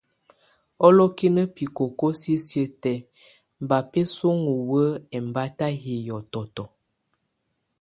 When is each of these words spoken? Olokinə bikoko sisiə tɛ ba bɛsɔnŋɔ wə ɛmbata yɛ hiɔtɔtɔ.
Olokinə 0.85 1.41
bikoko 1.55 2.05
sisiə 2.21 2.65
tɛ 2.81 2.93
ba 3.67 3.77
bɛsɔnŋɔ 3.91 4.53
wə 4.69 4.81
ɛmbata 5.17 5.65
yɛ 5.73 5.79
hiɔtɔtɔ. 6.01 6.63